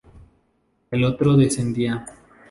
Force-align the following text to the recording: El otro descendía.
El 0.89 1.03
otro 1.05 1.37
descendía. 1.37 2.07